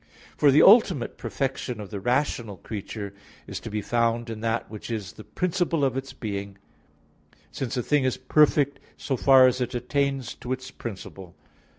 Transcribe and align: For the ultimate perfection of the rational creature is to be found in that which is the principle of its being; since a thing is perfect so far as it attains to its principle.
For 0.35 0.49
the 0.49 0.63
ultimate 0.63 1.19
perfection 1.19 1.79
of 1.79 1.91
the 1.91 1.99
rational 1.99 2.57
creature 2.57 3.13
is 3.45 3.59
to 3.59 3.69
be 3.69 3.83
found 3.83 4.31
in 4.31 4.41
that 4.41 4.67
which 4.67 4.89
is 4.89 5.11
the 5.13 5.23
principle 5.23 5.85
of 5.85 5.95
its 5.95 6.11
being; 6.11 6.57
since 7.51 7.77
a 7.77 7.83
thing 7.83 8.03
is 8.03 8.17
perfect 8.17 8.79
so 8.97 9.15
far 9.15 9.45
as 9.45 9.61
it 9.61 9.75
attains 9.75 10.33
to 10.33 10.53
its 10.53 10.71
principle. 10.71 11.35